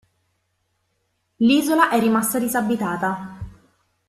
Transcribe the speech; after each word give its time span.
L'isola 1.35 1.91
è 1.91 1.99
rimasta 1.99 2.39
disabitata. 2.39 3.37